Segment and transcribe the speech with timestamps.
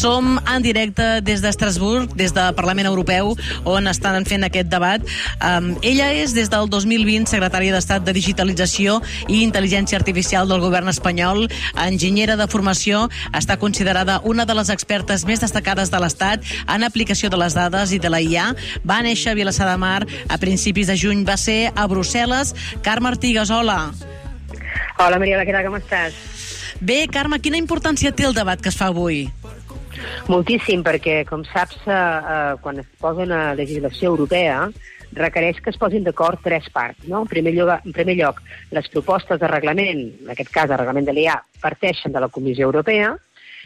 [0.00, 3.34] Som en directe des d'Estrasburg, des del Parlament Europeu,
[3.68, 5.02] on estan fent aquest debat.
[5.44, 10.88] Um, ella és, des del 2020, secretària d'Estat de Digitalització i Intel·ligència Artificial del govern
[10.88, 11.50] espanyol,
[11.84, 13.02] enginyera de formació,
[13.36, 17.92] està considerada una de les expertes més destacades de l'Estat en aplicació de les dades
[17.92, 18.54] i de la IA.
[18.88, 22.54] Va néixer a Vilassar de Mar a principis de juny, va ser a Brussel·les.
[22.80, 23.90] Carme Artigas, hola.
[24.96, 26.16] Hola, Mariela, què tal, com estàs?
[26.80, 29.26] Bé, Carme, quina importància té el debat que es fa avui?
[30.30, 34.68] Moltíssim, perquè, com saps, eh, eh, quan es posa una legislació europea,
[35.12, 37.06] requereix que es posin d'acord tres parts.
[37.08, 37.22] No?
[37.22, 38.40] En, primer lloc, en primer lloc,
[38.70, 42.68] les propostes de reglament, en aquest cas el reglament de l'IA, parteixen de la Comissió
[42.70, 43.16] Europea,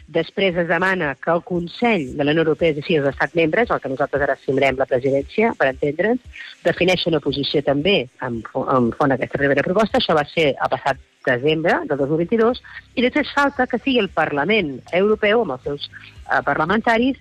[0.07, 3.33] Després es demana que el Consell de la Unió Europea, és a dir, els estats
[3.37, 8.41] membres, el que nosaltres ara assumirem la presidència, per entendre'ns, defineixen una posició també en,
[8.77, 9.97] en font aquesta primera proposta.
[9.97, 12.61] Això va ser a passat desembre del 2022,
[12.93, 17.17] i després falta que sigui el Parlament Europeu, amb els seus eh, parlamentaris,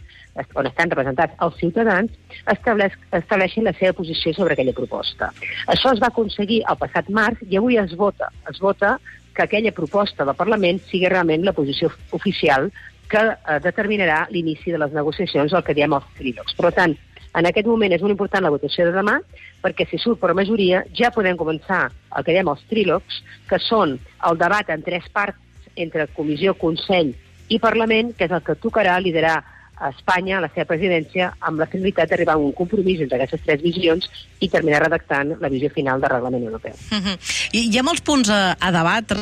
[0.59, 2.15] on estan representats els ciutadans,
[2.51, 5.31] estableix, estableixin la seva posició sobre aquella proposta.
[5.71, 8.29] Això es va aconseguir el passat març i avui es vota.
[8.51, 8.97] Es vota
[9.35, 12.71] que aquella proposta del Parlament sigui realment la posició oficial
[13.11, 16.55] que eh, determinarà l'inici de les negociacions, el que diem els trílogs.
[16.57, 16.95] Per tant,
[17.35, 19.19] en aquest moment és molt important la votació de demà,
[19.65, 23.99] perquè si surt per majoria ja podem començar el que diem els trílogs, que són
[23.99, 25.41] el debat en tres parts
[25.75, 27.13] entre Comissió, Consell
[27.51, 29.41] i Parlament, que és el que tocarà liderar
[29.77, 33.43] a Espanya, a la seva presidència, amb la finalitat d'arribar a un compromís entre aquestes
[33.45, 34.09] tres visions
[34.41, 36.75] i terminar redactant la visió final del reglament europeu.
[36.93, 37.19] Uh -huh.
[37.53, 39.13] I hi ha molts punts a, a debat,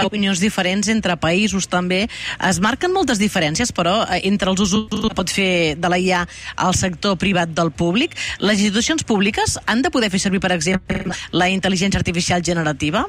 [0.00, 2.08] opinions diferents entre països també.
[2.48, 6.26] Es marquen moltes diferències, però, eh, entre els usos que pot fer de la IA
[6.56, 8.16] al sector privat del públic.
[8.38, 13.06] Les institucions públiques han de poder fer servir, per exemple, la intel·ligència artificial generativa?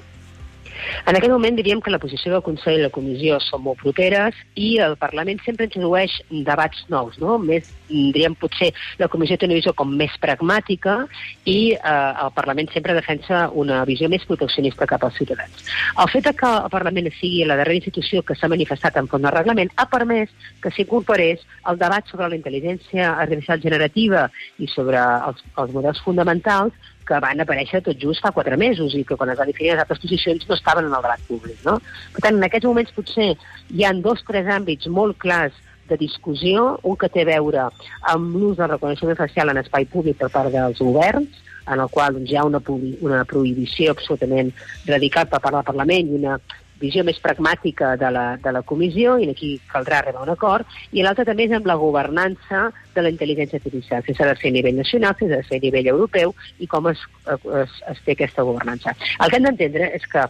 [1.06, 4.38] En aquest moment diríem que la posició del Consell i la Comissió són molt properes
[4.60, 7.38] i el Parlament sempre introdueix debats nous, no?
[7.42, 11.04] Més, diríem, potser la Comissió té una visió com més pragmàtica
[11.50, 15.68] i eh, el Parlament sempre defensa una visió més proteccionista cap als ciutadans.
[16.00, 19.36] El fet que el Parlament sigui la darrera institució que s'ha manifestat en font del
[19.36, 20.32] reglament ha permès
[20.64, 24.28] que s'incorporés el debat sobre la intel·ligència artificial generativa
[24.60, 29.04] i sobre els, els models fonamentals que van aparèixer tot just fa quatre mesos i
[29.08, 31.60] que quan es van definir les altres posicions no estaven en el debat públic.
[31.68, 31.78] No?
[32.16, 33.30] Per tant, en aquests moments potser
[33.70, 35.56] hi han dos o tres àmbits molt clars
[35.90, 37.68] de discussió, un que té a veure
[38.14, 42.16] amb l'ús del reconeixement facial en espai públic per part dels governs, en el qual
[42.16, 42.60] doncs, hi ha una,
[43.02, 44.52] una prohibició absolutament
[44.88, 46.38] radical per part del Parlament i una
[46.82, 50.78] visió més pragmàtica de la, de la comissió, i aquí caldrà arribar a un acord,
[50.92, 54.52] i l'altre també és amb la governança de la intel·ligència artificial, si s'ha de fer
[54.52, 57.02] a nivell nacional, si s'ha de fer a nivell europeu, i com es,
[57.34, 58.96] es, es té aquesta governança.
[59.20, 60.26] El que hem d'entendre és que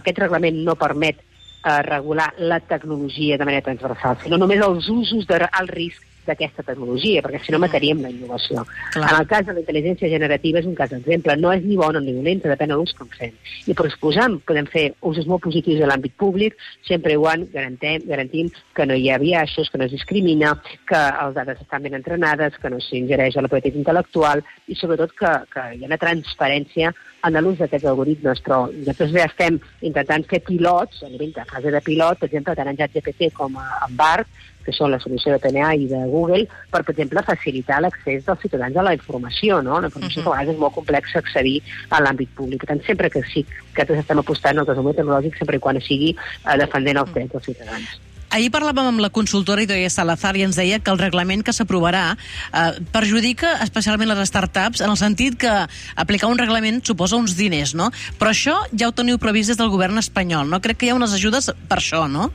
[0.00, 5.26] aquest reglament no permet eh, regular la tecnologia de manera transversal, sinó només els usos
[5.28, 8.64] de alt risc d'aquesta tecnologia, perquè si no mataríem la innovació.
[8.94, 9.08] Clar.
[9.08, 11.36] En el cas de la intel·ligència generativa és un cas d'exemple.
[11.40, 13.34] No és ni bona ni dolenta, depèn de l'ús que en fem.
[13.66, 16.56] I per exposar, podem fer usos molt positius de l'àmbit públic,
[16.86, 20.54] sempre quan garantem, garantim que no hi ha biaixos, que no es discrimina,
[20.88, 25.14] que les dades estan ben entrenades, que no s'ingereix a la propietat intel·lectual i sobretot
[25.18, 26.92] que, que hi ha una transparència
[27.26, 28.42] en l'ús d'aquests algoritmes.
[28.44, 32.56] Però nosaltres ja estem intentant fer pilots, a nivell de fase de pilot, per exemple,
[32.58, 34.30] tant en GPT com en BART,
[34.68, 38.44] que són la solució de PNA i de Google, per, per exemple, facilitar l'accés dels
[38.44, 39.80] ciutadans a la informació, no?
[39.80, 40.28] La informació uh -huh.
[40.28, 42.66] que a vegades és molt complexa accedir a l'àmbit públic.
[42.66, 46.98] Tant, sempre que sí que estem apostant al desenvolupament tecnològic, sempre quan sigui eh, defendent
[46.98, 47.88] els drets dels ciutadans.
[48.28, 52.12] Ahir parlàvem amb la consultora Idoia Salazar i ens deia que el reglament que s'aprovarà
[52.12, 55.54] eh, perjudica especialment les startups en el sentit que
[55.96, 57.88] aplicar un reglament suposa uns diners, no?
[58.18, 60.60] Però això ja ho teniu previst des del govern espanyol, no?
[60.60, 62.28] Crec que hi ha unes ajudes per això, no?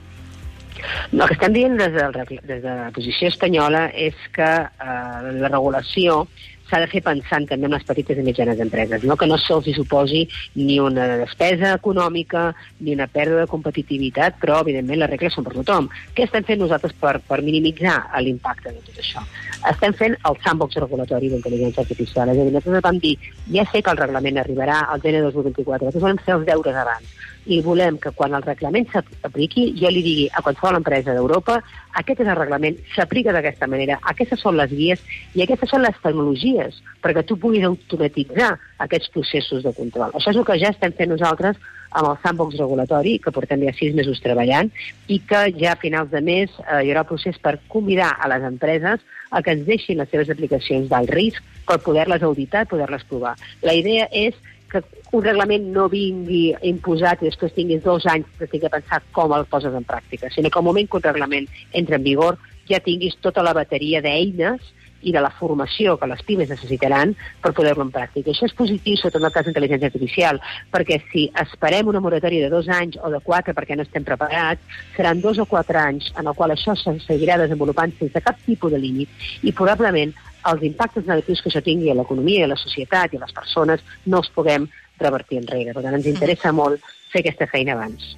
[1.11, 5.35] No, el que estem dient des, del, des de la posició espanyola és que eh,
[5.39, 6.23] la regulació
[6.69, 9.17] s'ha de fer pensant també en les petites i mitjanes empreses, no?
[9.19, 10.23] que no se'ls suposi
[10.55, 12.47] ni una despesa econòmica
[12.79, 15.89] ni una pèrdua de competitivitat, però evidentment les regles són per tothom.
[16.15, 19.21] Què estem fent nosaltres per, per minimitzar l'impacte de tot això?
[19.69, 22.31] Estem fent el sandbox regulatori d'intel·ligència artificial.
[22.31, 23.13] És a dir, nosaltres vam dir,
[23.53, 27.13] ja sé que el reglament arribarà al gener 2024, nosaltres volem fer els deures abans
[27.45, 31.59] i volem que quan el reglament s'apliqui jo li digui a qualsevol empresa d'Europa
[31.99, 35.01] aquest és el reglament, s'aplica d'aquesta manera, aquestes són les guies
[35.35, 38.53] i aquestes són les tecnologies perquè tu puguis automatitzar
[38.85, 40.13] aquests processos de control.
[40.17, 41.59] Això és el que ja estem fent nosaltres
[41.93, 44.71] amb el sandbox regulatori, que portem ja sis mesos treballant,
[45.07, 48.29] i que ja a finals de mes eh, hi haurà el procés per convidar a
[48.31, 52.71] les empreses a que ens deixin les seves aplicacions d'alt risc per poder-les auditar i
[52.73, 53.35] poder-les provar.
[53.61, 54.33] La idea és
[54.73, 54.81] que
[55.13, 59.33] un reglament no vingui imposat i després tinguis dos anys de tenir que pensar com
[59.37, 62.39] el poses en pràctica, sinó que al moment que un reglament entra en vigor
[62.69, 64.73] ja tinguis tota la bateria d'eines
[65.03, 68.31] i de la formació que les pimes necessitaran per poder-lo en pràctica.
[68.31, 70.39] Això és positiu, sobretot en el cas d'intel·ligència artificial,
[70.71, 74.63] perquè si esperem una moratòria de dos anys o de quatre perquè no estem preparats,
[74.95, 78.71] seran dos o quatre anys en el qual això se seguirà desenvolupant sense cap tipus
[78.71, 80.15] de límit i probablement
[80.51, 83.83] els impactes negatius que això tingui a l'economia, a la societat i a les persones
[84.05, 84.67] no els puguem
[84.99, 85.73] revertir enrere.
[85.73, 88.13] Per tant, ens interessa molt fer aquesta feina abans.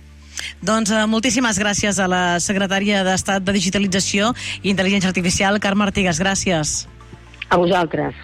[0.66, 4.33] Doncs uh, moltíssimes gràcies a la secretària d'Estat de Digitalització
[4.63, 6.19] i Intel·ligència Artificial, Carme Artigas.
[6.22, 6.86] Gràcies.
[7.50, 8.16] A vosaltres.